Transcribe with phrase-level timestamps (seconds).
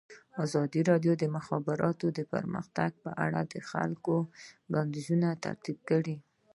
[0.45, 4.15] ازادي راډیو د د مخابراتو پرمختګ په اړه د خلکو
[4.71, 6.15] وړاندیزونه ترتیب کړي.